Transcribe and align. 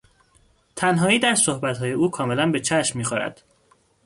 تنهایی 0.75 1.19
در 1.19 1.35
صحبتهای 1.35 1.91
او 1.91 2.11
کاملا 2.11 2.51
به 2.51 2.59
چشم 2.59 2.97
میخورد. 2.99 3.43